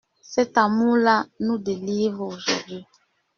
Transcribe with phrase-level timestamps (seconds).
[0.23, 2.87] Cet amour-là nous délivre aujourd'hui.